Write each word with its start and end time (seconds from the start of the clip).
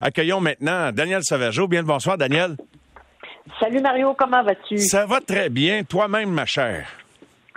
Accueillons 0.00 0.40
maintenant 0.40 0.92
Daniel 0.92 1.22
Sauvageau. 1.24 1.66
Bien 1.66 1.80
le 1.80 1.86
bonsoir, 1.86 2.16
Daniel. 2.16 2.56
Salut 3.58 3.80
Mario, 3.80 4.14
comment 4.16 4.42
vas-tu? 4.44 4.78
Ça 4.78 5.06
va 5.06 5.20
très 5.20 5.48
bien. 5.48 5.82
Toi-même, 5.82 6.30
ma 6.30 6.46
chère. 6.46 6.88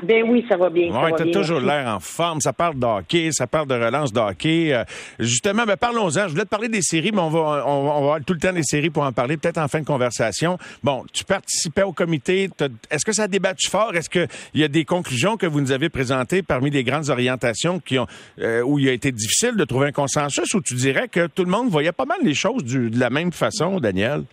Ben 0.04 0.24
oui, 0.28 0.46
ça 0.50 0.58
va 0.58 0.70
bien. 0.70 0.90
Oui, 0.92 1.12
tu 1.16 1.24
as 1.24 1.32
toujours 1.32 1.60
l'air 1.60 1.88
en 1.88 2.00
forme. 2.00 2.42
Ça 2.42 2.54
parle 2.54 2.80
de 2.80 2.86
hockey, 2.86 3.30
ça 3.32 3.48
parle 3.48 3.68
de 3.68 3.76
relance 3.76 4.12
de 4.12 4.20
hockey. 4.20 4.74
Euh, 4.74 4.84
justement, 5.20 5.66
ben 5.66 5.78
parlons-en. 5.78 6.28
Je 6.28 6.32
voulais 6.32 6.44
te 6.44 6.50
parler 6.50 6.70
des 6.70 6.82
séries, 6.82 7.12
mais 7.12 7.22
on 7.22 7.30
va, 7.30 7.64
on, 7.68 7.88
va 7.88 7.96
avoir 7.96 8.20
tout 8.26 8.34
le 8.34 8.40
temps 8.40 8.54
des 8.54 8.64
séries 8.64 8.90
pour 8.90 9.04
en 9.04 9.12
parler, 9.12 9.38
peut-être 9.38 9.60
en 9.60 9.68
fin 9.68 9.80
de 9.80 9.86
conversation. 9.86 10.58
Bon, 10.84 11.06
tu 11.14 11.24
participais 11.24 11.84
au 11.84 11.94
comité. 11.94 12.50
Est-ce 12.90 13.06
que 13.06 13.14
ça 13.14 13.24
a 13.24 13.28
débattu 13.28 13.70
fort? 13.70 13.96
Est-ce 13.96 14.10
qu'il 14.10 14.28
y 14.56 14.64
a 14.64 14.68
des 14.68 14.86
conclusions 14.86 15.38
que 15.38 15.46
vous 15.46 15.62
nous 15.62 15.72
avez 15.72 15.90
présentées 15.90 16.42
parmi 16.42 16.72
les 16.72 16.84
grandes 16.84 17.10
orientations 17.10 17.80
qui 17.80 18.00
ont, 18.00 18.08
euh, 18.40 18.62
où 18.62 18.80
il 18.80 18.90
a 18.90 18.94
été 18.94 19.12
difficile 19.12 19.56
de 19.56 19.66
trouver 19.66 19.88
un 19.88 19.92
consensus, 19.92 20.54
ou 20.54 20.62
tu 20.62 20.76
dirais 20.76 21.08
que 21.08 21.28
tout 21.28 21.44
le 21.44 21.52
monde 21.52 21.70
voyait 21.70 21.92
pas 21.92 22.06
mal 22.06 22.20
les 22.24 22.34
choses 22.34 22.64
de 22.64 23.00
la 23.00 23.10
même 23.10 23.32
façon, 23.32 23.80
Daniel? 23.80 24.24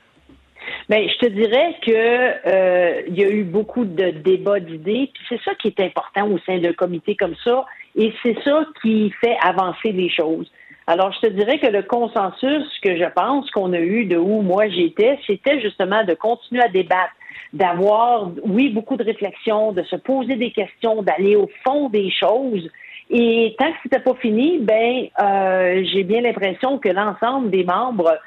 Ben, 0.88 1.06
je 1.06 1.18
te 1.18 1.26
dirais 1.26 1.76
que 1.86 1.92
euh, 1.92 3.02
il 3.08 3.18
y 3.18 3.22
a 3.22 3.28
eu 3.28 3.44
beaucoup 3.44 3.84
de 3.84 4.10
débats 4.10 4.58
d'idées, 4.58 5.10
puis 5.12 5.22
c'est 5.28 5.40
ça 5.42 5.54
qui 5.56 5.68
est 5.68 5.80
important 5.80 6.28
au 6.28 6.38
sein 6.46 6.58
d'un 6.58 6.72
comité 6.72 7.14
comme 7.14 7.34
ça, 7.44 7.66
et 7.94 8.10
c'est 8.22 8.36
ça 8.42 8.64
qui 8.80 9.10
fait 9.20 9.36
avancer 9.42 9.92
les 9.92 10.08
choses. 10.08 10.50
Alors, 10.86 11.12
je 11.12 11.20
te 11.20 11.26
dirais 11.26 11.58
que 11.58 11.66
le 11.66 11.82
consensus 11.82 12.64
que 12.82 12.96
je 12.96 13.04
pense 13.14 13.50
qu'on 13.50 13.74
a 13.74 13.80
eu 13.80 14.06
de 14.06 14.16
où 14.16 14.40
moi 14.40 14.68
j'étais, 14.68 15.18
c'était 15.26 15.60
justement 15.60 16.02
de 16.04 16.14
continuer 16.14 16.62
à 16.62 16.68
débattre, 16.68 17.12
d'avoir, 17.52 18.30
oui, 18.44 18.70
beaucoup 18.70 18.96
de 18.96 19.04
réflexion, 19.04 19.72
de 19.72 19.82
se 19.82 19.96
poser 19.96 20.36
des 20.36 20.52
questions, 20.52 21.02
d'aller 21.02 21.36
au 21.36 21.50
fond 21.66 21.90
des 21.90 22.10
choses. 22.10 22.66
Et 23.10 23.54
tant 23.58 23.70
que 23.72 23.76
c'était 23.82 24.00
pas 24.00 24.14
fini, 24.14 24.58
ben, 24.60 25.08
euh, 25.20 25.84
j'ai 25.92 26.04
bien 26.04 26.22
l'impression 26.22 26.78
que 26.78 26.88
l'ensemble 26.88 27.50
des 27.50 27.64
membres 27.64 28.18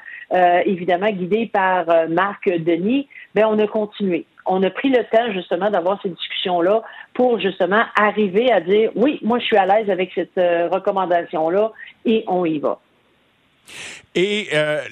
évidemment 0.64 1.10
guidé 1.10 1.50
par 1.52 1.88
euh, 1.88 2.08
Marc 2.08 2.48
Denis, 2.48 3.08
ben 3.34 3.46
on 3.46 3.58
a 3.58 3.66
continué. 3.66 4.26
On 4.46 4.62
a 4.62 4.70
pris 4.70 4.88
le 4.88 5.04
temps 5.04 5.32
justement 5.32 5.70
d'avoir 5.70 6.00
ces 6.02 6.08
discussions-là 6.08 6.82
pour 7.14 7.38
justement 7.38 7.82
arriver 7.96 8.50
à 8.50 8.60
dire 8.60 8.90
oui, 8.96 9.18
moi 9.22 9.38
je 9.38 9.44
suis 9.44 9.56
à 9.56 9.66
l'aise 9.66 9.90
avec 9.90 10.10
cette 10.14 10.36
euh, 10.38 10.68
recommandation-là 10.68 11.72
et 12.04 12.24
on 12.26 12.44
y 12.44 12.58
va. 12.58 12.80
Et 14.14 14.48
euh, 14.52 14.82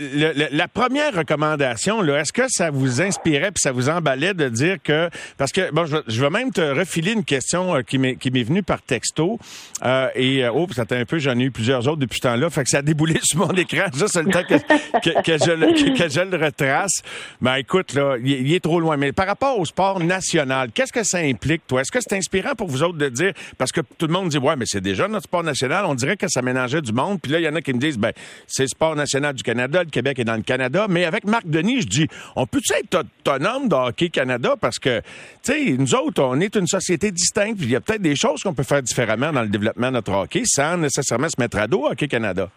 la 0.50 0.66
première 0.66 1.14
recommandation, 1.14 2.02
est-ce 2.02 2.32
que 2.32 2.44
ça 2.48 2.70
vous 2.70 3.02
inspirait 3.02 3.50
puis 3.50 3.60
ça 3.60 3.70
vous 3.70 3.90
emballait 3.90 4.32
de 4.32 4.48
dire 4.48 4.78
que 4.82 5.10
parce 5.36 5.52
que 5.52 5.70
bon, 5.72 5.84
je, 5.84 6.20
vais 6.22 6.30
même 6.30 6.50
te 6.52 6.62
refiler 6.62 7.12
une 7.12 7.24
question 7.24 7.76
euh, 7.76 7.82
qui 7.82 7.98
m'est 7.98 8.42
venue 8.42 8.62
par 8.62 8.80
texto 8.80 9.38
euh, 9.84 10.08
et 10.14 10.48
oh, 10.48 10.66
ça 10.74 10.86
t'a 10.86 10.96
un 10.96 11.04
peu, 11.04 11.18
j'en 11.18 11.38
ai 11.38 11.42
eu 11.42 11.50
plusieurs 11.50 11.86
autres 11.86 11.98
depuis 11.98 12.16
ce 12.16 12.28
temps-là, 12.28 12.48
fait 12.48 12.64
que 12.64 12.70
ça 12.70 12.78
a 12.78 12.82
déboulé 12.82 13.18
sur 13.22 13.40
mon 13.40 13.52
écran. 13.52 13.86
Juste 13.92 14.16
le 14.16 14.30
temps 14.30 14.42
que, 14.42 15.22
que, 15.22 15.44
je, 15.44 15.52
le, 15.52 15.98
que, 15.98 16.08
je 16.08 16.20
le 16.20 16.42
retrace. 16.42 17.02
Ben 17.42 17.56
écoute, 17.56 17.92
là, 17.92 18.16
il, 18.24 18.50
est 18.54 18.60
trop 18.60 18.80
loin. 18.80 18.96
Mais 18.96 19.12
par 19.12 19.26
rapport 19.26 19.58
au 19.58 19.66
sport 19.66 20.00
national, 20.00 20.70
qu'est-ce 20.72 20.94
que 20.94 21.04
ça 21.04 21.18
implique, 21.18 21.66
toi? 21.66 21.82
Est-ce 21.82 21.92
que 21.92 21.98
c'est 22.00 22.16
inspirant 22.16 22.54
pour 22.54 22.68
vous 22.68 22.82
autres 22.82 22.96
de 22.96 23.10
dire 23.10 23.32
parce 23.58 23.70
que 23.70 23.82
tout 23.98 24.06
le 24.06 24.14
monde 24.14 24.30
dit 24.30 24.38
ouais, 24.38 24.56
mais 24.56 24.64
c'est 24.66 24.80
déjà 24.80 25.08
notre 25.08 25.24
sport 25.24 25.44
national. 25.44 25.84
On 25.84 25.94
dirait 25.94 26.16
que 26.16 26.28
ça 26.28 26.40
mélangeait 26.40 26.80
du 26.80 26.92
monde. 26.92 27.20
Puis 27.20 27.32
là, 27.32 27.38
il 27.38 27.44
y 27.44 27.48
en 27.48 27.54
a 27.54 27.60
qui 27.60 27.74
me 27.74 27.78
disent 27.78 27.98
ben 27.98 28.12
c'est 28.60 28.66
sport 28.66 28.94
national 28.94 29.32
du 29.32 29.42
Canada, 29.42 29.82
le 29.82 29.88
Québec 29.88 30.18
est 30.18 30.24
dans 30.24 30.36
le 30.36 30.42
Canada. 30.42 30.84
Mais 30.86 31.06
avec 31.06 31.24
Marc 31.24 31.46
Denis, 31.46 31.80
je 31.80 31.86
dis, 31.86 32.08
on 32.36 32.44
peut 32.44 32.60
être 32.78 33.06
autonome 33.24 33.68
de 33.68 33.74
Hockey 33.74 34.10
Canada 34.10 34.54
parce 34.60 34.78
que, 34.78 35.00
tu 35.42 35.52
sais, 35.52 35.76
nous 35.78 35.94
autres, 35.94 36.22
on 36.22 36.38
est 36.40 36.54
une 36.56 36.66
société 36.66 37.10
distincte. 37.10 37.56
Il 37.62 37.70
y 37.70 37.76
a 37.76 37.80
peut-être 37.80 38.02
des 38.02 38.16
choses 38.16 38.42
qu'on 38.42 38.52
peut 38.52 38.62
faire 38.62 38.82
différemment 38.82 39.32
dans 39.32 39.40
le 39.40 39.48
développement 39.48 39.86
de 39.86 39.94
notre 39.94 40.12
hockey 40.12 40.42
sans 40.44 40.76
nécessairement 40.76 41.30
se 41.30 41.40
mettre 41.40 41.58
à 41.58 41.66
dos 41.66 41.86
Hockey 41.86 42.06
Canada. 42.06 42.50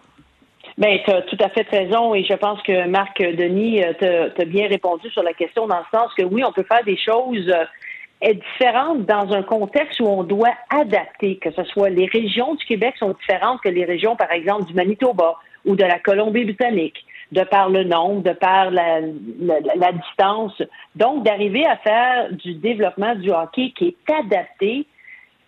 Bien, 0.78 0.98
tu 1.06 1.12
as 1.12 1.22
tout 1.22 1.38
à 1.40 1.48
fait 1.50 1.66
raison 1.70 2.14
et 2.16 2.26
je 2.26 2.34
pense 2.34 2.62
que 2.64 2.86
Marc 2.88 3.22
Denis 3.22 3.82
euh, 3.82 4.30
t'a 4.36 4.44
bien 4.44 4.68
répondu 4.68 5.10
sur 5.12 5.24
la 5.24 5.32
question 5.32 5.68
dans 5.68 5.78
le 5.78 5.98
sens 5.98 6.12
que 6.18 6.24
oui, 6.24 6.44
on 6.44 6.52
peut 6.52 6.66
faire 6.68 6.84
des 6.84 6.98
choses 6.98 7.50
euh, 7.50 8.34
différentes 8.34 9.06
dans 9.06 9.32
un 9.32 9.44
contexte 9.44 10.02
où 10.02 10.08
on 10.08 10.24
doit 10.24 10.54
adapter, 10.70 11.38
que 11.38 11.52
ce 11.52 11.64
soit 11.64 11.90
les 11.90 12.08
régions 12.08 12.56
du 12.56 12.66
Québec 12.66 12.96
sont 13.00 13.16
différentes 13.22 13.62
que 13.62 13.70
les 13.70 13.86
régions, 13.86 14.18
par 14.18 14.32
exemple, 14.32 14.66
du 14.66 14.74
Manitoba 14.74 15.38
ou 15.66 15.76
de 15.76 15.84
la 15.84 16.00
Colombie-Britannique, 16.00 17.06
de 17.32 17.44
par 17.44 17.70
le 17.70 17.84
nombre, 17.84 18.22
de 18.22 18.34
par 18.34 18.72
la, 18.72 19.02
la, 19.02 19.92
distance. 19.92 20.62
Donc, 20.96 21.24
d'arriver 21.24 21.66
à 21.66 21.78
faire 21.78 22.32
du 22.32 22.54
développement 22.56 23.16
du 23.16 23.32
hockey 23.32 23.74
qui 23.76 23.88
est 23.88 24.14
adapté 24.14 24.86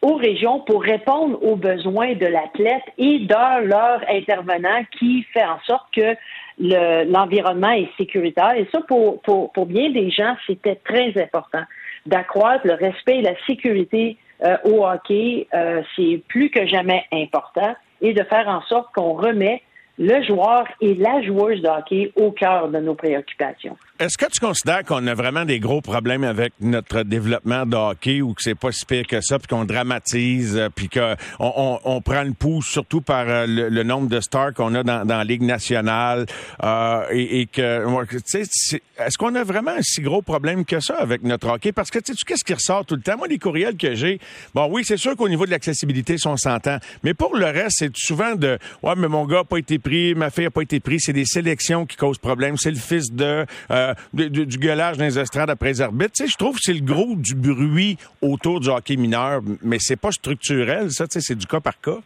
aux 0.02 0.16
régions 0.16 0.60
pour 0.60 0.84
répondre 0.84 1.42
aux 1.44 1.56
besoins 1.56 2.14
de 2.14 2.26
l'athlète 2.28 2.84
et 2.98 3.20
de 3.20 3.66
leur 3.68 4.02
intervenant 4.10 4.84
qui 4.98 5.24
fait 5.34 5.46
en 5.46 5.60
sorte 5.66 5.88
que 5.96 6.16
l'environnement 6.60 7.72
est 7.72 7.90
sécuritaire. 7.98 8.54
Et 8.56 8.68
ça, 8.72 8.82
pour, 8.88 9.22
pour, 9.22 9.52
pour 9.52 9.66
bien 9.66 9.90
des 9.90 10.10
gens, 10.12 10.36
c'était 10.46 10.76
très 10.76 11.14
important. 11.22 11.64
D'accroître 12.06 12.68
le 12.68 12.74
respect 12.74 13.18
et 13.18 13.22
la 13.22 13.36
sécurité 13.48 14.18
euh, 14.44 14.58
au 14.66 14.86
hockey, 14.86 15.48
euh, 15.54 15.82
c'est 15.96 16.22
plus 16.28 16.50
que 16.50 16.66
jamais 16.68 17.04
important. 17.12 17.76
Et 18.02 18.14
de 18.14 18.24
faire 18.24 18.48
en 18.48 18.62
sorte 18.64 18.94
qu'on 18.94 19.14
remet 19.14 19.62
le 19.98 20.24
joueur 20.24 20.68
et 20.82 20.94
la 20.96 21.22
joueuse 21.22 21.62
de 21.62 21.68
hockey 21.68 22.12
au 22.16 22.32
cœur 22.32 22.70
de 22.70 22.80
nos 22.80 22.96
préoccupations. 22.96 23.78
Est-ce 23.98 24.18
que 24.18 24.26
tu 24.30 24.42
considères 24.42 24.84
qu'on 24.84 25.08
a 25.08 25.14
vraiment 25.14 25.46
des 25.46 25.62
gros 25.62 25.80
problèmes 25.80 26.26
avec 26.26 26.52
notre 26.60 27.04
développement 27.04 27.66
de 27.66 27.78
hockey 27.78 28.22
ou 28.22 28.34
que 28.34 28.42
c'est 28.42 28.54
pas 28.54 28.74
si 28.74 28.86
pire 28.86 29.08
que 29.08 29.22
ça, 29.22 29.40
puis 29.40 29.48
qu'on 29.48 29.64
dramatise, 29.64 30.58
euh, 30.58 30.68
puis 30.68 30.90
qu'on 30.90 31.16
on, 31.40 31.80
on, 31.86 32.02
prend 32.02 32.24
le 32.24 32.34
pouls 32.34 32.62
surtout 32.62 33.00
par 33.00 33.24
euh, 33.30 33.46
le, 33.48 33.84
nombre 33.84 34.10
de 34.10 34.20
stars 34.20 34.54
qu'on 34.54 34.76
a 34.76 34.84
dans, 34.84 35.06
dans 35.06 35.18
la 35.18 35.24
Ligue 35.24 35.44
nationale 35.44 36.26
euh, 36.62 37.06
et, 37.10 37.40
et, 37.40 37.46
que, 37.46 37.86
est-ce 38.18 39.18
qu'on 39.18 39.34
a 39.34 39.46
vraiment 39.46 39.72
un 39.72 39.82
si 39.82 40.02
gros 40.02 40.22
problème 40.22 40.66
que 40.66 40.82
ça 40.82 40.96
avec 41.00 41.24
notre 41.24 41.48
hockey? 41.48 41.72
Parce 41.72 41.90
que, 41.90 42.00
tu 42.00 42.14
qu'est-ce 42.26 42.44
qui 42.44 42.54
ressort 42.54 42.86
tout 42.86 42.96
le 42.96 43.02
temps? 43.02 43.16
Moi, 43.18 43.30
les 43.30 43.40
courriels 43.40 43.78
que 43.78 43.96
j'ai, 43.96 44.20
bon, 44.54 44.68
oui, 44.70 44.84
c'est 44.86 44.98
sûr 44.98 45.16
qu'au 45.16 45.30
niveau 45.30 45.46
de 45.46 45.52
l'accessibilité, 45.52 46.18
on 46.26 46.36
s'entend, 46.36 46.80
mais 47.04 47.14
pour 47.14 47.38
le 47.38 47.46
reste, 47.46 47.78
c'est 47.80 47.96
souvent 47.96 48.36
de, 48.36 48.60
ouais, 48.84 48.94
mais 48.98 49.08
mon 49.08 49.26
gars 49.26 49.38
n'a 49.38 49.44
pas 49.46 49.58
été 49.58 49.80
pris, 49.80 50.16
ma 50.16 50.32
fille 50.32 50.44
n'a 50.44 50.52
pas 50.52 50.64
été 50.64 50.82
prise, 50.82 51.04
c'est 51.06 51.14
des 51.14 51.26
sélections 51.26 51.86
qui 51.86 51.96
causent 51.96 52.18
problème, 52.18 52.58
c'est 52.58 52.72
le 52.72 52.76
fils 52.76 53.10
de... 53.14 53.46
Euh, 53.72 53.85
du 54.14 54.58
gueulage 54.58 54.98
dans 54.98 55.06
les 55.06 55.20
estrades 55.20 55.50
après 55.50 55.70
les 55.70 55.82
arbitres. 55.82 56.14
Tu 56.18 56.26
sais, 56.26 56.32
je 56.32 56.38
trouve 56.38 56.56
que 56.56 56.62
c'est 56.62 56.74
le 56.74 56.86
gros 56.86 57.16
du 57.16 57.36
bruit 57.36 57.98
autour 58.22 58.60
du 58.60 58.70
hockey 58.70 58.96
mineur, 58.96 59.42
mais 59.62 59.78
c'est 59.80 60.00
pas 60.00 60.12
structurel, 60.12 60.92
ça, 60.92 61.06
c'est 61.10 61.36
du 61.36 61.46
cas 61.46 61.60
par 61.60 61.80
cas. 61.80 62.00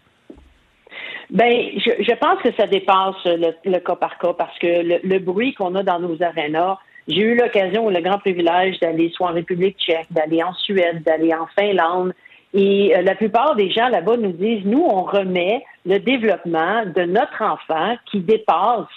Ben, 1.29 1.53
je, 1.77 2.15
pense 2.15 2.41
que 2.41 2.51
ça 2.55 2.65
dépasse 2.65 3.23
le, 3.25 3.79
cas 3.79 3.95
par 3.95 4.17
cas 4.17 4.33
parce 4.33 4.57
que 4.57 5.07
le, 5.07 5.19
bruit 5.19 5.53
qu'on 5.53 5.75
a 5.75 5.83
dans 5.83 5.99
nos 5.99 6.21
arénas, 6.23 6.77
j'ai 7.07 7.21
eu 7.21 7.35
l'occasion 7.35 7.89
le 7.89 8.01
grand 8.01 8.17
privilège 8.17 8.79
d'aller 8.79 9.11
soit 9.15 9.29
en 9.29 9.33
République 9.33 9.77
tchèque, 9.77 10.07
d'aller 10.09 10.41
en 10.41 10.53
Suède, 10.53 11.03
d'aller 11.03 11.33
en 11.33 11.45
Finlande. 11.57 12.13
Et 12.55 12.95
euh, 12.95 13.03
la 13.03 13.13
plupart 13.13 13.55
des 13.55 13.69
gens 13.69 13.89
là-bas 13.89 14.17
nous 14.17 14.31
disent, 14.31 14.65
nous, 14.65 14.83
on 14.83 15.03
remet 15.03 15.63
le 15.85 15.99
développement 15.99 16.83
de 16.85 17.03
notre 17.03 17.43
enfant 17.43 17.95
qui 18.09 18.21
dépasse 18.21 18.87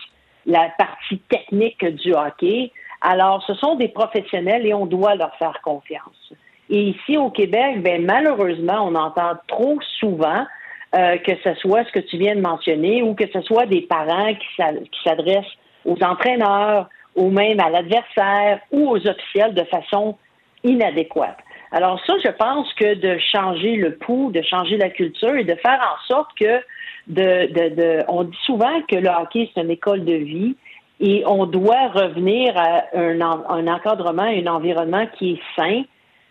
la 0.46 0.68
partie 0.78 1.18
technique 1.28 1.84
du 1.84 2.14
hockey 2.14 2.72
alors, 3.02 3.42
ce 3.46 3.54
sont 3.54 3.74
des 3.74 3.88
professionnels 3.88 4.64
et 4.64 4.72
on 4.72 4.86
doit 4.86 5.16
leur 5.16 5.34
faire 5.36 5.60
confiance. 5.62 6.32
Et 6.70 6.90
ici 6.90 7.16
au 7.16 7.30
Québec, 7.30 7.82
ben, 7.82 8.04
malheureusement, 8.06 8.86
on 8.86 8.94
entend 8.94 9.32
trop 9.48 9.78
souvent 9.98 10.46
euh, 10.94 11.18
que 11.18 11.32
ce 11.42 11.54
soit 11.54 11.84
ce 11.84 11.92
que 11.92 11.98
tu 11.98 12.16
viens 12.16 12.36
de 12.36 12.40
mentionner 12.40 13.02
ou 13.02 13.14
que 13.14 13.24
ce 13.32 13.40
soit 13.42 13.66
des 13.66 13.82
parents 13.82 14.32
qui 14.32 15.00
s'adressent 15.04 15.44
aux 15.84 16.00
entraîneurs 16.02 16.88
ou 17.16 17.28
même 17.28 17.58
à 17.58 17.70
l'adversaire 17.70 18.60
ou 18.70 18.88
aux 18.88 19.06
officiels 19.06 19.52
de 19.52 19.64
façon 19.64 20.16
inadéquate. 20.62 21.38
Alors 21.72 21.98
ça, 22.06 22.14
je 22.22 22.30
pense 22.30 22.72
que 22.74 22.94
de 22.94 23.18
changer 23.18 23.76
le 23.76 23.94
pouls, 23.94 24.30
de 24.30 24.42
changer 24.42 24.76
la 24.76 24.90
culture 24.90 25.34
et 25.34 25.44
de 25.44 25.54
faire 25.54 25.80
en 25.80 26.06
sorte 26.06 26.30
que 26.38 26.60
de, 27.06 27.50
de, 27.50 27.74
de 27.74 28.04
on 28.08 28.24
dit 28.24 28.38
souvent 28.44 28.82
que 28.82 28.96
le 28.96 29.08
hockey 29.08 29.50
c'est 29.54 29.62
une 29.62 29.70
école 29.70 30.04
de 30.04 30.12
vie 30.12 30.54
et 31.00 31.24
on 31.26 31.46
doit 31.46 31.88
revenir 31.88 32.56
à 32.56 32.84
un, 32.94 33.20
un 33.20 33.66
encadrement, 33.66 34.22
un 34.22 34.46
environnement 34.46 35.06
qui 35.18 35.32
est 35.32 35.40
sain 35.56 35.82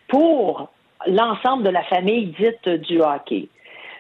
pour 0.08 0.70
l'ensemble 1.08 1.64
de 1.64 1.70
la 1.70 1.84
famille 1.84 2.28
dite 2.40 2.70
du 2.70 3.02
hockey. 3.02 3.50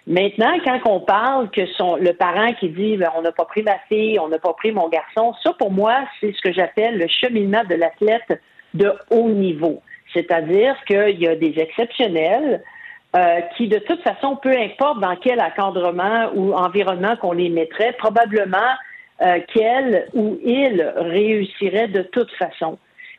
Maintenant, 0.07 0.53
quand 0.63 0.79
on 0.85 0.99
parle 0.99 1.49
que 1.49 1.65
son, 1.77 1.95
le 1.95 2.13
parent 2.13 2.53
qui 2.59 2.69
dit 2.69 2.97
ben, 2.97 3.09
on 3.17 3.21
n'a 3.23 3.31
pas 3.31 3.45
pris 3.45 3.63
ma 3.63 3.79
fille, 3.89 4.19
on 4.19 4.29
n'a 4.29 4.39
pas 4.39 4.53
pris 4.53 4.71
mon 4.71 4.89
garçon, 4.89 5.33
ça 5.43 5.53
pour 5.53 5.71
moi, 5.71 5.95
c'est 6.19 6.33
ce 6.33 6.41
que 6.41 6.53
j'appelle 6.53 6.99
le 6.99 7.07
cheminement 7.07 7.63
de 7.67 7.75
l'athlète 7.75 8.39
de 8.73 8.93
haut 9.09 9.29
niveau. 9.29 9.81
C'est-à-dire 10.13 10.75
qu'il 10.85 11.19
y 11.19 11.27
a 11.27 11.35
des 11.35 11.53
exceptionnels 11.57 12.61
euh, 13.15 13.41
qui, 13.57 13.67
de 13.67 13.79
toute 13.79 14.01
façon, 14.01 14.37
peu 14.37 14.57
importe 14.57 14.99
dans 15.01 15.15
quel 15.17 15.41
encadrement 15.41 16.29
ou 16.33 16.53
environnement 16.53 17.15
qu'on 17.17 17.33
les 17.33 17.49
mettrait, 17.49 17.93
probablement 17.93 18.57
euh, 19.21 19.39
qu'elle 19.53 20.07
ou 20.13 20.39
il 20.43 20.81
réussirait 20.95 21.89
de 21.89 22.03
toute 22.03 22.31
façon. 22.31 22.77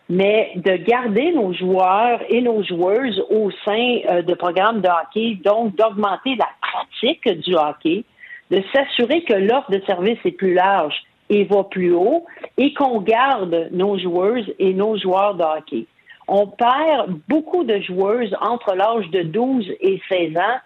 Mais 0.09 0.53
de 0.57 0.77
garder 0.77 1.33
nos 1.33 1.53
joueurs 1.53 2.21
et 2.29 2.41
nos 2.41 2.63
joueuses 2.63 3.23
au 3.31 3.51
sein 3.65 3.99
euh, 4.09 4.23
de 4.23 4.35
programmes 4.35 4.81
de 4.81 4.89
hockey, 4.89 5.39
donc 5.45 5.77
d'augmenter 5.77 6.37
la 6.37 6.49
pratique 6.61 7.29
du 7.41 7.55
hockey, 7.55 8.05
de 8.51 8.63
s'assurer 8.75 9.23
que 9.25 9.35
l'offre 9.35 9.71
de 9.71 9.83
service 9.87 10.19
est 10.25 10.33
plus 10.33 10.55
large 10.55 10.95
et 11.29 11.45
va 11.45 11.65
plus 11.65 11.93
haut 11.93 12.25
et 12.59 12.75
qu'on 12.75 13.01
garde 13.01 13.69
nos 13.73 13.99
joueuses 13.99 14.53
et 14.59 14.75
nos 14.75 14.99
joueurs 14.99 15.35
de 15.35 15.43
hockey. 15.43 15.87
On 16.29 16.47
perd 16.47 17.19
beaucoup 17.29 17.65
de 17.65 17.81
joueuses 17.81 18.35
entre 18.41 18.75
l'âge 18.75 19.09
de 19.11 19.23
12 19.23 19.71
et 19.81 20.01
16 20.09 20.37
ans 20.37 20.59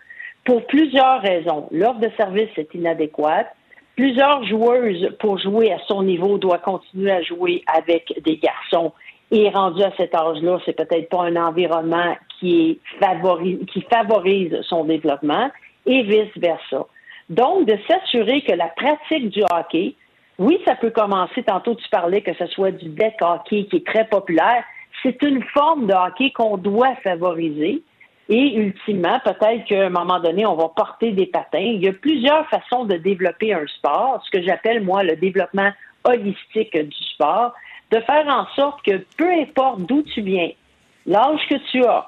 pour 0.44 0.64
plusieurs 0.66 1.20
raisons. 1.20 1.68
L'offre 1.70 2.00
de 2.00 2.10
service 2.16 2.50
est 2.56 2.72
inadéquate. 2.74 3.48
Plusieurs 3.96 4.44
joueuses, 4.44 5.10
pour 5.18 5.38
jouer 5.38 5.72
à 5.72 5.78
son 5.88 6.02
niveau, 6.02 6.38
doivent 6.38 6.60
continuer 6.60 7.10
à 7.10 7.22
jouer 7.22 7.62
avec 7.66 8.12
des 8.24 8.36
garçons. 8.36 8.92
Et 9.30 9.48
rendu 9.48 9.82
à 9.82 9.90
cet 9.96 10.14
âge-là, 10.14 10.58
c'est 10.64 10.76
peut-être 10.76 11.08
pas 11.08 11.24
un 11.24 11.36
environnement 11.36 12.16
qui, 12.38 12.78
favorise 13.00 14.60
son 14.62 14.84
développement 14.84 15.50
et 15.86 16.02
vice-versa. 16.02 16.86
Donc, 17.28 17.66
de 17.66 17.76
s'assurer 17.88 18.42
que 18.42 18.52
la 18.52 18.68
pratique 18.68 19.30
du 19.30 19.42
hockey, 19.42 19.94
oui, 20.38 20.60
ça 20.66 20.76
peut 20.76 20.90
commencer, 20.90 21.42
tantôt 21.42 21.74
tu 21.74 21.88
parlais 21.88 22.20
que 22.20 22.34
ce 22.34 22.46
soit 22.46 22.70
du 22.70 22.90
deck 22.90 23.14
hockey 23.20 23.64
qui 23.64 23.76
est 23.76 23.86
très 23.86 24.06
populaire, 24.06 24.62
c'est 25.02 25.22
une 25.22 25.42
forme 25.54 25.86
de 25.86 25.94
hockey 25.94 26.30
qu'on 26.30 26.56
doit 26.56 26.94
favoriser. 26.96 27.82
Et 28.28 28.56
ultimement, 28.56 29.20
peut-être 29.24 29.64
qu'à 29.66 29.86
un 29.86 29.90
moment 29.90 30.18
donné, 30.18 30.44
on 30.46 30.56
va 30.56 30.68
porter 30.74 31.12
des 31.12 31.26
patins. 31.26 31.58
Il 31.58 31.82
y 31.82 31.88
a 31.88 31.92
plusieurs 31.92 32.48
façons 32.48 32.84
de 32.84 32.96
développer 32.96 33.54
un 33.54 33.66
sport, 33.68 34.20
ce 34.24 34.30
que 34.36 34.42
j'appelle, 34.42 34.82
moi, 34.82 35.04
le 35.04 35.14
développement 35.14 35.70
holistique 36.04 36.76
du 36.76 37.04
sport, 37.14 37.52
de 37.92 38.00
faire 38.00 38.26
en 38.26 38.46
sorte 38.56 38.82
que 38.82 39.04
peu 39.16 39.30
importe 39.30 39.82
d'où 39.82 40.02
tu 40.02 40.22
viens, 40.22 40.50
l'âge 41.06 41.40
que 41.48 41.54
tu 41.70 41.84
as, 41.84 42.06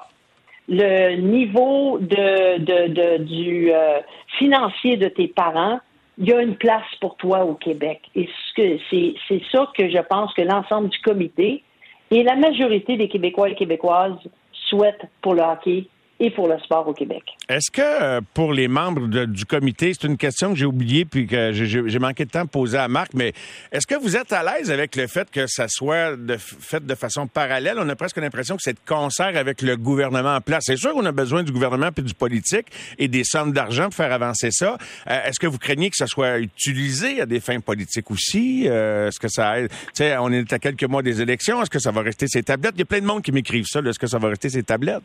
le 0.67 1.15
niveau 1.15 1.99
de, 1.99 3.17
du 3.17 3.71
euh, 3.71 3.99
financier 4.37 4.97
de 4.97 5.07
tes 5.07 5.27
parents, 5.27 5.79
il 6.17 6.27
y 6.27 6.33
a 6.33 6.41
une 6.41 6.57
place 6.57 6.83
pour 6.99 7.15
toi 7.15 7.45
au 7.45 7.53
Québec. 7.53 8.01
Et 8.13 8.29
c'est 8.55 9.41
ça 9.51 9.71
que 9.75 9.89
je 9.89 10.01
pense 10.01 10.33
que 10.33 10.41
l'ensemble 10.41 10.89
du 10.89 10.99
comité 10.99 11.63
et 12.11 12.23
la 12.23 12.35
majorité 12.35 12.97
des 12.97 13.07
Québécois 13.07 13.49
et 13.49 13.55
Québécoises 13.55 14.17
souhaitent 14.51 15.05
pour 15.21 15.33
le 15.33 15.41
hockey 15.41 15.87
et 16.19 16.31
pour 16.31 16.47
le 16.47 16.59
sport 16.59 16.87
au 16.87 16.93
Québec. 16.93 17.23
Est-ce 17.47 17.71
que 17.71 17.81
euh, 17.81 18.21
pour 18.33 18.53
les 18.53 18.67
membres 18.67 19.07
du 19.25 19.45
comité, 19.45 19.93
c'est 19.93 20.07
une 20.07 20.17
question 20.17 20.51
que 20.51 20.59
j'ai 20.59 20.65
oubliée 20.65 21.05
puis 21.05 21.27
que 21.27 21.51
j'ai 21.53 21.99
manqué 21.99 22.25
de 22.25 22.29
temps 22.29 22.43
de 22.43 22.49
poser 22.49 22.77
à 22.77 22.87
Marc, 22.87 23.13
mais 23.13 23.33
est-ce 23.71 23.87
que 23.87 23.95
vous 23.95 24.17
êtes 24.17 24.33
à 24.33 24.43
l'aise 24.43 24.69
avec 24.71 24.95
le 24.95 25.07
fait 25.07 25.29
que 25.31 25.47
ça 25.47 25.67
soit 25.69 26.15
fait 26.39 26.85
de 26.85 26.95
façon 26.95 27.27
parallèle? 27.27 27.77
On 27.79 27.87
a 27.87 27.95
presque 27.95 28.17
l'impression 28.17 28.55
que 28.57 28.61
c'est 28.61 28.73
de 28.73 28.79
concert 28.85 29.35
avec 29.37 29.61
le 29.61 29.77
gouvernement 29.77 30.35
en 30.35 30.41
place. 30.41 30.63
C'est 30.65 30.77
sûr 30.77 30.93
qu'on 30.93 31.05
a 31.05 31.11
besoin 31.11 31.43
du 31.43 31.51
gouvernement 31.51 31.91
puis 31.91 32.03
du 32.03 32.13
politique 32.13 32.67
et 32.97 33.07
des 33.07 33.23
sommes 33.23 33.53
d'argent 33.53 33.85
pour 33.85 33.95
faire 33.95 34.11
avancer 34.11 34.51
ça. 34.51 34.77
Euh, 35.09 35.23
est-ce 35.25 35.39
que 35.39 35.47
vous 35.47 35.57
craignez 35.57 35.89
que 35.89 35.95
ça 35.95 36.07
soit 36.07 36.39
utilisé 36.39 37.21
à 37.21 37.25
des 37.25 37.39
fins 37.39 37.59
politiques 37.59 38.11
aussi? 38.11 38.65
Euh, 38.67 39.07
est-ce 39.07 39.19
que 39.19 39.29
ça 39.29 39.59
aide? 39.59 39.71
on 40.19 40.31
est 40.31 40.51
à 40.51 40.59
quelques 40.59 40.83
mois 40.83 41.01
des 41.01 41.21
élections. 41.21 41.61
Est-ce 41.61 41.69
que 41.69 41.79
ça 41.79 41.91
va 41.91 42.01
rester 42.01 42.27
ces 42.27 42.43
tablettes? 42.43 42.73
Il 42.75 42.79
y 42.79 42.83
a 42.83 42.85
plein 42.85 43.01
de 43.01 43.05
monde 43.05 43.21
qui 43.21 43.31
m'écrivent 43.31 43.67
ça. 43.67 43.79
Est-ce 43.79 43.99
que 43.99 44.07
ça 44.07 44.17
va 44.17 44.29
rester 44.29 44.49
ces 44.49 44.63
tablettes? 44.63 45.03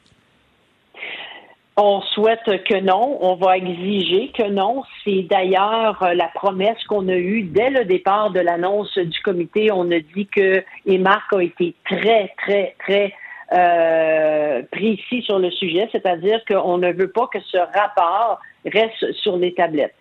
On 1.76 2.02
souhaite 2.02 2.44
que 2.64 2.80
non. 2.80 3.18
On 3.20 3.34
va 3.34 3.56
exiger 3.56 4.28
que 4.28 4.48
non. 4.48 4.84
C'est 5.02 5.22
d'ailleurs 5.22 6.00
euh, 6.02 6.14
la 6.14 6.28
promesse 6.28 6.82
qu'on 6.84 7.08
a 7.08 7.16
eue 7.16 7.42
dès 7.42 7.70
le 7.70 7.84
départ 7.84 8.30
de 8.30 8.40
l'annonce 8.40 8.96
du 8.96 9.20
comité. 9.22 9.72
On 9.72 9.90
a 9.90 9.98
dit 9.98 10.26
que, 10.26 10.62
Marc 10.86 11.32
a 11.32 11.42
été 11.42 11.74
très, 11.84 12.32
très, 12.38 12.76
très 12.78 13.12
euh, 13.52 14.62
précis 14.70 15.22
sur 15.22 15.40
le 15.40 15.50
sujet, 15.50 15.88
c'est-à-dire 15.90 16.40
qu'on 16.46 16.78
ne 16.78 16.92
veut 16.92 17.10
pas 17.10 17.26
que 17.26 17.40
ce 17.40 17.58
rapport 17.58 18.40
reste 18.64 19.12
sur 19.14 19.36
les 19.36 19.52
tablettes. 19.52 19.94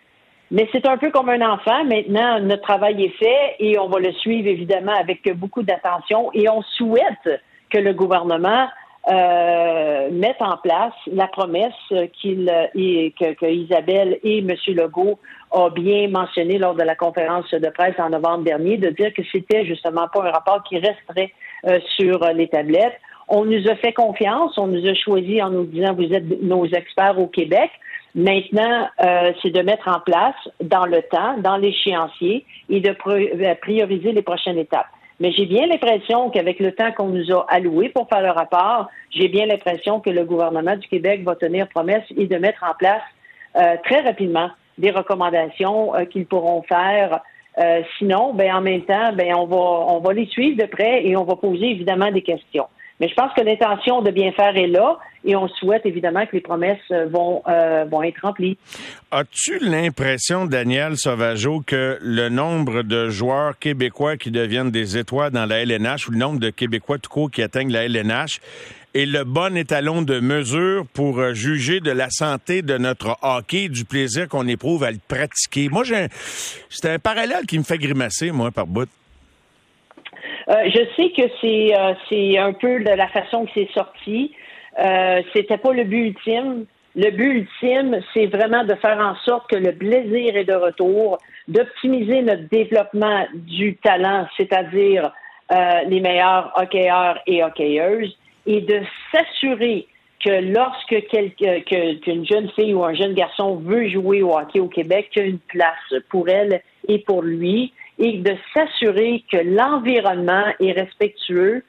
Mais 0.52 0.70
c'est 0.72 0.86
un 0.86 0.98
peu 0.98 1.10
comme 1.10 1.30
un 1.30 1.42
enfant. 1.42 1.84
Maintenant, 1.86 2.40
notre 2.40 2.62
travail 2.62 3.04
est 3.04 3.18
fait 3.18 3.56
et 3.60 3.80
on 3.80 3.88
va 3.88 4.00
le 4.00 4.12
suivre 4.14 4.48
évidemment 4.48 4.94
avec 4.94 5.28
beaucoup 5.36 5.64
d'attention 5.64 6.30
et 6.34 6.48
on 6.48 6.62
souhaite 6.62 7.42
que 7.72 7.80
le 7.80 7.94
gouvernement 7.94 8.68
euh, 9.10 10.10
en 10.40 10.58
place 10.58 10.94
la 11.12 11.28
promesse 11.28 11.74
qu'il 12.14 12.46
que, 13.20 13.34
que, 13.34 13.46
Isabelle 13.46 14.20
et 14.24 14.40
M. 14.40 14.50
Legault 14.68 15.20
ont 15.52 15.70
bien 15.70 16.08
mentionné 16.08 16.58
lors 16.58 16.76
de 16.76 16.84
la 16.84 16.96
conférence 16.96 17.50
de 17.52 17.70
presse 17.70 17.96
en 18.00 18.10
novembre 18.10 18.44
dernier, 18.44 18.78
de 18.78 18.90
dire 18.90 19.14
que 19.14 19.22
c'était 19.32 19.66
justement 19.66 20.08
pas 20.14 20.24
un 20.24 20.32
rapport 20.32 20.64
qui 20.64 20.78
resterait 20.80 21.32
euh, 21.68 21.80
sur 21.98 22.20
les 22.34 22.48
tablettes. 22.48 23.00
On 23.28 23.46
nous 23.46 23.68
a 23.70 23.76
fait 23.76 23.94
confiance, 23.94 24.58
on 24.58 24.68
nous 24.68 24.86
a 24.88 24.94
choisi 24.96 25.42
en 25.42 25.50
nous 25.50 25.66
disant 25.66 25.94
vous 25.94 26.14
êtes 26.14 26.42
nos 26.42 26.66
experts 26.66 27.20
au 27.20 27.28
Québec. 27.28 27.72
Maintenant, 28.16 28.88
euh, 29.04 29.32
c'est 29.42 29.50
de 29.50 29.62
mettre 29.62 29.88
en 29.88 30.00
place 30.00 30.36
dans 30.62 30.86
le 30.86 31.02
temps, 31.04 31.38
dans 31.40 31.58
l'échéancier 31.58 32.46
et 32.70 32.80
de 32.80 32.96
prioriser 33.62 34.12
les 34.12 34.22
prochaines 34.22 34.58
étapes. 34.58 34.88
Mais 35.24 35.32
j'ai 35.32 35.46
bien 35.46 35.66
l'impression 35.68 36.30
qu'avec 36.32 36.60
le 36.60 36.74
temps 36.74 36.92
qu'on 36.92 37.08
nous 37.08 37.32
a 37.32 37.46
alloué 37.48 37.88
pour 37.88 38.10
faire 38.10 38.22
le 38.22 38.32
rapport, 38.32 38.90
j'ai 39.10 39.30
bien 39.30 39.46
l'impression 39.46 40.02
que 40.02 40.10
le 40.10 40.26
gouvernement 40.26 40.76
du 40.76 40.86
Québec 40.90 41.24
va 41.24 41.38
tenir 41.38 41.70
promesse 41.70 42.04
et 42.18 42.28
de 42.28 42.36
mettre 42.36 42.62
en 42.70 42.74
place 42.78 43.02
euh, 43.56 43.78
très 43.86 44.02
rapidement 44.02 44.50
des 44.78 44.92
recommandations 44.92 45.96
euh, 45.96 46.04
qu'ils 46.04 46.26
pourront 46.26 46.62
faire. 46.64 47.22
Euh, 47.58 47.84
sinon, 47.98 48.34
ben 48.34 48.54
en 48.54 48.60
même 48.60 48.82
temps, 48.82 49.14
ben 49.14 49.34
on 49.36 49.46
va 49.46 49.94
on 49.96 50.02
va 50.02 50.12
les 50.12 50.26
suivre 50.26 50.62
de 50.62 50.66
près 50.66 51.06
et 51.06 51.16
on 51.16 51.24
va 51.24 51.38
poser 51.38 51.70
évidemment 51.70 52.12
des 52.12 52.22
questions. 52.22 52.68
Mais 53.00 53.08
je 53.08 53.14
pense 53.16 53.34
que 53.34 53.42
l'intention 53.42 54.02
de 54.02 54.12
bien 54.12 54.32
faire 54.32 54.56
est 54.56 54.68
là 54.68 54.98
et 55.26 55.36
on 55.36 55.48
souhaite 55.48 55.86
évidemment 55.86 56.26
que 56.26 56.34
les 56.34 56.42
promesses 56.42 56.78
euh, 56.92 57.06
vont, 57.06 57.42
euh, 57.48 57.86
vont 57.86 58.04
être 58.04 58.20
remplies. 58.22 58.58
As-tu 59.12 59.60
l'impression, 59.60 60.46
Daniel 60.46 60.98
Sauvageau, 60.98 61.62
que 61.66 61.98
le 62.02 62.30
nombre 62.30 62.84
de 62.84 63.10
joueurs 63.10 63.58
québécois 63.58 64.18
qui 64.18 64.32
deviennent 64.32 64.72
des 64.72 64.98
étoiles 64.98 65.32
dans 65.32 65.46
la 65.46 65.62
LNH 65.64 66.08
ou 66.08 66.12
le 66.12 66.18
nombre 66.18 66.40
de 66.40 66.50
Québécois 66.50 66.98
tout 66.98 67.10
court 67.10 67.32
qui 67.32 67.42
atteignent 67.42 67.72
la 67.72 67.86
LNH 67.86 68.40
est 68.94 69.06
le 69.06 69.24
bon 69.24 69.58
étalon 69.58 70.04
de 70.04 70.20
mesure 70.20 70.86
pour 70.94 71.20
euh, 71.20 71.34
juger 71.34 71.80
de 71.80 71.92
la 71.92 72.10
santé 72.10 72.62
de 72.62 72.78
notre 72.78 73.18
hockey, 73.22 73.70
du 73.70 73.86
plaisir 73.86 74.28
qu'on 74.28 74.48
éprouve 74.48 74.84
à 74.84 74.92
le 74.92 75.00
pratiquer? 75.08 75.70
Moi, 75.70 75.84
c'est 76.70 76.90
un 76.90 77.00
parallèle 77.00 77.46
qui 77.48 77.58
me 77.58 77.64
fait 77.64 77.80
grimacer, 77.80 78.32
moi, 78.32 78.52
par 78.52 78.68
bout. 78.68 78.90
Euh, 80.50 80.70
je 80.70 80.80
sais 80.96 81.10
que 81.12 81.30
c'est 81.42 81.78
euh, 81.78 81.94
c'est 82.10 82.38
un 82.38 82.54
peu 82.54 82.80
de 82.80 82.90
la 82.90 83.08
façon 83.08 83.46
que 83.46 83.52
c'est 83.54 83.70
sorti. 83.74 84.34
Euh, 84.80 85.22
C'était 85.34 85.58
pas 85.58 85.74
le 85.74 85.84
but 85.84 86.08
ultime. 86.08 86.66
Le 86.96 87.10
but 87.10 87.48
ultime, 87.62 88.02
c'est 88.14 88.28
vraiment 88.28 88.64
de 88.64 88.76
faire 88.76 89.00
en 89.00 89.16
sorte 89.26 89.50
que 89.50 89.56
le 89.56 89.74
plaisir 89.74 90.36
est 90.36 90.44
de 90.44 90.54
retour, 90.54 91.18
d'optimiser 91.48 92.22
notre 92.22 92.48
développement 92.50 93.26
du 93.34 93.78
talent, 93.78 94.28
c'est-à-dire 94.38 95.12
euh, 95.52 95.82
les 95.88 96.00
meilleurs 96.02 96.54
hockeyeurs 96.56 97.20
et 97.26 97.44
hockeyeuses, 97.44 98.16
et 98.46 98.62
de 98.62 98.82
s'assurer 99.12 99.88
que 100.20 100.30
lorsque 100.30 101.08
qu'une 102.02 102.26
jeune 102.26 102.50
fille 102.52 102.74
ou 102.74 102.84
un 102.84 102.94
jeune 102.94 103.14
garçon 103.14 103.56
veut 103.56 103.90
jouer 103.90 104.22
au 104.22 104.38
hockey 104.38 104.60
au 104.60 104.68
Québec, 104.68 105.10
qu'il 105.12 105.22
y 105.22 105.26
a 105.26 105.30
une 105.30 105.40
place 105.40 106.02
pour 106.10 106.30
elle 106.30 106.62
et 106.88 107.00
pour 107.00 107.22
lui, 107.22 107.74
et 108.00 108.14
de 108.18 108.36
s'assurer 108.54 109.24
que 109.32 109.38
l'environnement 109.38 110.46
est 110.60 110.72
respectueux 110.72 111.64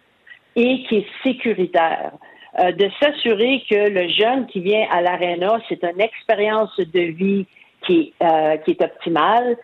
et 0.56 0.84
qui 0.84 0.96
est 0.98 1.06
sécuritaire. 1.22 2.12
Euh, 2.60 2.70
de 2.70 2.88
s'assurer 3.00 3.64
que 3.68 3.88
le 3.88 4.08
jeune 4.08 4.46
qui 4.46 4.60
vient 4.60 4.86
à 4.90 5.02
l'aréna, 5.02 5.58
c'est 5.68 5.82
une 5.82 6.00
expérience 6.00 6.76
de 6.76 7.00
vie 7.00 7.46
qui 7.84 8.14
est, 8.20 8.24
euh, 8.24 8.56
qui 8.58 8.70
est 8.72 8.82
optimale, 8.82 9.56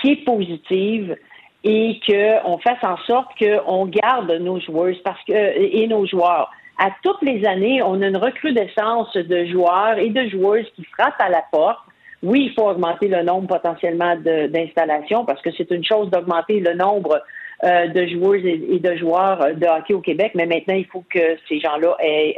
qui 0.00 0.12
est 0.12 0.24
positive 0.24 1.16
et 1.64 1.98
qu'on 2.06 2.58
fasse 2.58 2.82
en 2.84 2.96
sorte 2.98 3.32
qu'on 3.38 3.86
garde 3.86 4.30
nos 4.30 4.60
joueuses 4.60 5.00
parce 5.02 5.22
que, 5.24 5.32
et 5.32 5.86
nos 5.88 6.06
joueurs. 6.06 6.50
À 6.78 6.90
toutes 7.02 7.22
les 7.22 7.44
années, 7.46 7.82
on 7.82 8.02
a 8.02 8.06
une 8.06 8.16
recrudescence 8.16 9.14
de 9.16 9.46
joueurs 9.46 9.98
et 9.98 10.10
de 10.10 10.28
joueuses 10.28 10.66
qui 10.74 10.84
frappent 10.84 11.20
à 11.20 11.28
la 11.28 11.42
porte 11.50 11.78
oui, 12.22 12.46
il 12.46 12.54
faut 12.54 12.68
augmenter 12.68 13.08
le 13.08 13.22
nombre 13.22 13.46
potentiellement 13.46 14.16
d'installations 14.16 15.24
parce 15.24 15.40
que 15.42 15.50
c'est 15.56 15.70
une 15.70 15.84
chose 15.84 16.10
d'augmenter 16.10 16.60
le 16.60 16.74
nombre 16.74 17.22
euh, 17.64 17.86
de 17.88 18.06
joueuses 18.06 18.44
et, 18.44 18.78
de 18.78 18.96
joueurs 18.96 19.40
euh, 19.42 19.52
de 19.52 19.66
hockey 19.66 19.94
au 19.94 20.00
Québec, 20.00 20.32
mais 20.34 20.46
maintenant, 20.46 20.74
il 20.74 20.86
faut 20.86 21.04
que 21.08 21.36
ces 21.48 21.60
gens-là 21.60 21.96
aient, 22.00 22.36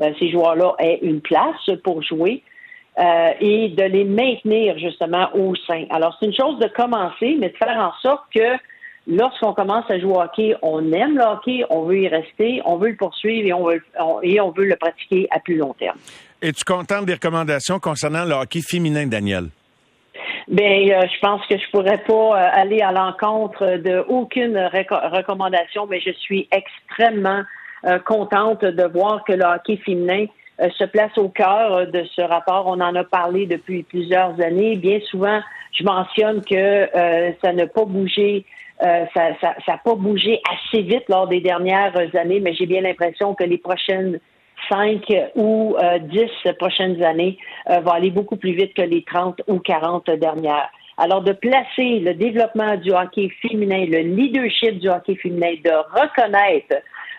euh, 0.00 0.12
ces 0.18 0.30
joueurs-là 0.30 0.74
aient 0.78 0.98
une 1.02 1.20
place 1.20 1.70
pour 1.82 2.02
jouer. 2.02 2.42
et 3.40 3.68
de 3.70 3.82
les 3.82 4.04
maintenir 4.04 4.78
justement 4.78 5.28
au 5.34 5.54
sein. 5.66 5.86
Alors, 5.90 6.16
c'est 6.18 6.26
une 6.26 6.34
chose 6.34 6.58
de 6.60 6.68
commencer, 6.68 7.36
mais 7.40 7.48
de 7.48 7.56
faire 7.56 7.76
en 7.76 7.92
sorte 8.00 8.24
que 8.32 8.56
lorsqu'on 9.06 9.52
commence 9.52 9.90
à 9.90 9.98
jouer 9.98 10.12
au 10.12 10.20
hockey, 10.20 10.54
on 10.62 10.92
aime 10.92 11.16
le 11.16 11.24
hockey, 11.24 11.64
on 11.70 11.82
veut 11.82 12.00
y 12.00 12.08
rester, 12.08 12.60
on 12.64 12.76
veut 12.76 12.90
le 12.90 12.96
poursuivre 12.96 13.48
et 13.48 13.52
on 13.52 13.64
veut, 13.64 13.82
et 14.22 14.40
on 14.40 14.50
veut 14.50 14.66
le 14.66 14.76
pratiquer 14.76 15.26
à 15.30 15.40
plus 15.40 15.56
long 15.56 15.74
terme. 15.74 15.98
Es-tu 16.42 16.64
contente 16.64 17.06
des 17.06 17.14
recommandations 17.14 17.78
concernant 17.78 18.24
le 18.24 18.34
hockey 18.34 18.60
féminin, 18.60 19.06
Daniel? 19.06 19.48
Bien, 20.48 20.88
euh, 20.90 21.06
je 21.06 21.20
pense 21.20 21.40
que 21.46 21.56
je 21.56 21.70
pourrais 21.70 21.98
pas 21.98 22.12
euh, 22.12 22.50
aller 22.52 22.80
à 22.82 22.92
l'encontre 22.92 23.78
de 23.78 24.04
aucune 24.08 24.58
recommandation, 24.58 25.86
mais 25.86 26.00
je 26.00 26.12
suis 26.12 26.48
extrêmement 26.52 27.42
euh, 27.86 27.98
contente 27.98 28.62
de 28.62 28.84
voir 28.84 29.24
que 29.24 29.32
le 29.32 29.44
hockey 29.44 29.78
féminin 29.78 30.26
se 30.58 30.84
place 30.84 31.16
au 31.18 31.28
cœur 31.30 31.88
de 31.88 32.04
ce 32.14 32.20
rapport. 32.22 32.66
On 32.66 32.80
en 32.80 32.94
a 32.94 33.02
parlé 33.02 33.46
depuis 33.46 33.82
plusieurs 33.82 34.40
années. 34.40 34.76
Bien 34.76 35.00
souvent, 35.10 35.40
je 35.74 35.84
mentionne 35.84 36.42
que 36.44 36.54
euh, 36.54 37.32
ça 37.42 37.52
n'a 37.52 37.66
pas 37.66 37.84
bougé. 37.84 38.44
Euh, 38.82 39.04
ça 39.14 39.30
n'a 39.30 39.54
ça, 39.64 39.80
pas 39.84 39.94
bougé 39.94 40.40
assez 40.52 40.82
vite 40.82 41.04
lors 41.08 41.28
des 41.28 41.40
dernières 41.40 41.94
années, 42.16 42.40
mais 42.40 42.54
j'ai 42.54 42.66
bien 42.66 42.80
l'impression 42.80 43.34
que 43.34 43.44
les 43.44 43.58
prochaines 43.58 44.18
cinq 44.68 45.12
ou 45.36 45.76
dix 46.10 46.30
prochaines 46.58 47.02
années 47.04 47.38
vont 47.68 47.90
aller 47.90 48.10
beaucoup 48.10 48.36
plus 48.36 48.52
vite 48.52 48.72
que 48.74 48.82
les 48.82 49.04
30 49.04 49.42
ou 49.46 49.58
40 49.58 50.10
dernières. 50.12 50.70
Alors, 50.96 51.22
de 51.22 51.32
placer 51.32 51.98
le 51.98 52.14
développement 52.14 52.76
du 52.76 52.92
hockey 52.92 53.28
féminin, 53.42 53.84
le 53.86 53.98
leadership 53.98 54.78
du 54.78 54.88
hockey 54.88 55.16
féminin, 55.16 55.54
de 55.64 55.70
reconnaître 55.70 56.76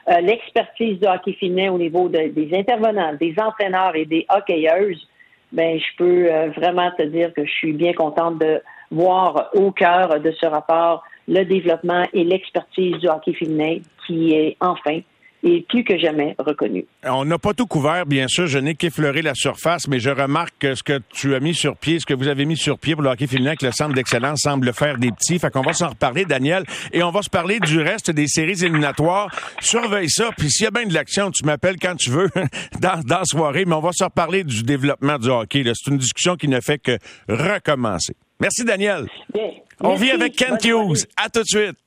euh, 0.09 0.21
l'expertise 0.21 0.99
du 0.99 1.07
hockey 1.07 1.33
féminin 1.33 1.73
au 1.73 1.77
niveau 1.77 2.07
des 2.07 2.49
intervenants, 2.53 3.13
des 3.19 3.35
entraîneurs 3.37 3.95
et 3.95 4.05
des 4.05 4.25
hockeyeuses, 4.29 5.05
ben, 5.51 5.79
je 5.79 5.97
peux 5.97 6.31
euh, 6.31 6.49
vraiment 6.49 6.91
te 6.97 7.03
dire 7.03 7.33
que 7.33 7.45
je 7.45 7.51
suis 7.51 7.73
bien 7.73 7.93
contente 7.93 8.39
de 8.39 8.61
voir 8.91 9.49
au 9.53 9.71
cœur 9.71 10.19
de 10.19 10.31
ce 10.31 10.45
rapport 10.45 11.03
le 11.27 11.43
développement 11.43 12.03
et 12.13 12.23
l'expertise 12.23 12.97
du 12.97 13.07
hockey 13.07 13.33
féminin 13.33 13.79
qui 14.05 14.33
est 14.33 14.57
enfin 14.59 14.99
est 15.45 15.67
plus 15.67 15.83
que 15.83 15.97
jamais 15.97 16.35
reconnu. 16.37 16.85
On 17.03 17.25
n'a 17.25 17.37
pas 17.37 17.53
tout 17.53 17.65
couvert, 17.65 18.05
bien 18.05 18.27
sûr. 18.27 18.47
Je 18.47 18.59
n'ai 18.59 18.75
qu'effleuré 18.75 19.21
la 19.21 19.35
surface, 19.35 19.87
mais 19.87 19.99
je 19.99 20.09
remarque 20.09 20.55
que 20.59 20.75
ce 20.75 20.83
que 20.83 20.99
tu 21.13 21.35
as 21.35 21.39
mis 21.39 21.53
sur 21.53 21.77
pied, 21.77 21.99
ce 21.99 22.05
que 22.05 22.13
vous 22.13 22.27
avez 22.27 22.45
mis 22.45 22.57
sur 22.57 22.79
pied 22.79 22.95
pour 22.95 23.03
le 23.03 23.09
hockey 23.09 23.27
féminin 23.27 23.49
avec 23.49 23.61
le 23.61 23.71
centre 23.71 23.93
d'excellence 23.93 24.41
semble 24.41 24.73
faire 24.73 24.97
des 24.97 25.11
petits. 25.11 25.39
Fait 25.39 25.51
qu'on 25.51 25.61
va 25.61 25.73
s'en 25.73 25.89
reparler, 25.89 26.25
Daniel, 26.25 26.63
et 26.91 27.03
on 27.03 27.11
va 27.11 27.21
se 27.21 27.29
parler 27.29 27.59
du 27.59 27.79
reste 27.79 28.11
des 28.11 28.27
séries 28.27 28.63
éliminatoires. 28.63 29.29
Surveille 29.59 30.09
ça, 30.09 30.29
puis 30.37 30.49
s'il 30.49 30.65
y 30.65 30.67
a 30.67 30.71
bien 30.71 30.85
de 30.85 30.93
l'action, 30.93 31.31
tu 31.31 31.45
m'appelles 31.45 31.77
quand 31.81 31.95
tu 31.95 32.09
veux 32.09 32.29
dans, 32.81 33.01
dans 33.03 33.19
la 33.19 33.25
soirée, 33.25 33.65
mais 33.65 33.75
on 33.75 33.81
va 33.81 33.91
se 33.93 34.03
reparler 34.03 34.43
du 34.43 34.63
développement 34.63 35.17
du 35.17 35.29
hockey. 35.29 35.63
C'est 35.65 35.91
une 35.91 35.97
discussion 35.97 36.35
qui 36.35 36.47
ne 36.47 36.59
fait 36.59 36.79
que 36.79 36.97
recommencer. 37.27 38.15
Merci, 38.39 38.65
Daniel. 38.65 39.07
Bien. 39.33 39.49
On 39.81 39.95
vit 39.95 40.11
avec 40.11 40.35
Kent 40.35 40.63
Hughes. 40.65 41.05
À 41.15 41.29
tout 41.29 41.41
de 41.41 41.47
suite. 41.47 41.77